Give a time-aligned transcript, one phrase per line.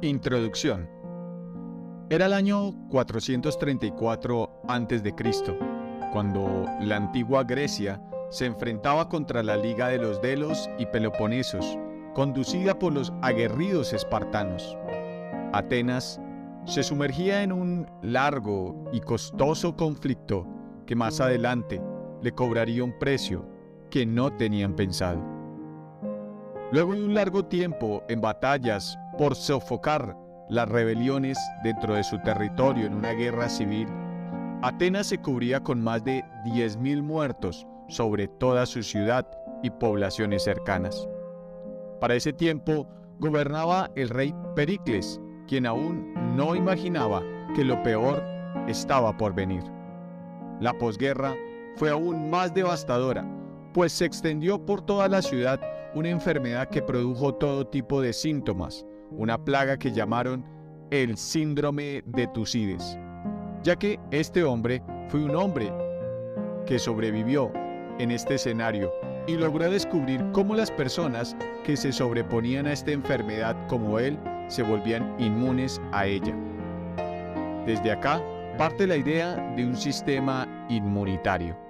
[0.00, 0.88] Introducción.
[2.08, 5.14] Era el año 434 a.C.,
[6.12, 8.00] cuando la antigua Grecia
[8.30, 11.76] se enfrentaba contra la Liga de los Delos y Peloponesos,
[12.14, 14.76] conducida por los aguerridos espartanos.
[15.52, 16.20] Atenas
[16.64, 20.46] se sumergía en un largo y costoso conflicto
[20.86, 21.82] que más adelante
[22.22, 23.44] le cobraría un precio
[23.90, 25.37] que no tenían pensado.
[26.70, 30.14] Luego de un largo tiempo en batallas por sofocar
[30.50, 33.88] las rebeliones dentro de su territorio en una guerra civil,
[34.60, 39.26] Atenas se cubría con más de 10.000 muertos sobre toda su ciudad
[39.62, 41.08] y poblaciones cercanas.
[42.00, 42.86] Para ese tiempo
[43.18, 47.22] gobernaba el rey Pericles, quien aún no imaginaba
[47.54, 48.22] que lo peor
[48.66, 49.62] estaba por venir.
[50.60, 51.34] La posguerra
[51.76, 53.24] fue aún más devastadora,
[53.72, 55.58] pues se extendió por toda la ciudad
[55.98, 60.44] una enfermedad que produjo todo tipo de síntomas, una plaga que llamaron
[60.92, 62.96] el síndrome de Tucides,
[63.64, 65.72] ya que este hombre fue un hombre
[66.66, 67.52] que sobrevivió
[67.98, 68.92] en este escenario
[69.26, 74.62] y logró descubrir cómo las personas que se sobreponían a esta enfermedad como él se
[74.62, 76.34] volvían inmunes a ella.
[77.66, 78.22] Desde acá
[78.56, 81.67] parte la idea de un sistema inmunitario.